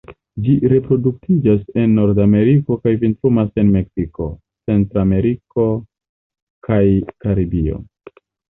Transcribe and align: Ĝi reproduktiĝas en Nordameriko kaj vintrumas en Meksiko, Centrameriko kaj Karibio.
Ĝi 0.45 0.53
reproduktiĝas 0.71 1.61
en 1.81 1.93
Nordameriko 1.97 2.79
kaj 2.87 2.95
vintrumas 3.03 3.53
en 3.65 3.71
Meksiko, 3.77 4.31
Centrameriko 4.71 5.69
kaj 6.71 6.83
Karibio. 7.25 7.81